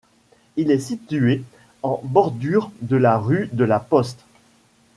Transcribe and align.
Il 0.57 0.71
est 0.71 0.79
situé 0.79 1.43
en 1.83 2.01
bordure 2.03 2.71
de 2.81 2.97
la 2.97 3.19
rue 3.19 3.49
de 3.53 3.63
la 3.63 3.79
Poste. 3.79 4.25